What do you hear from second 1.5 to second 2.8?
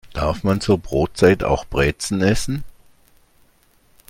Brezen essen?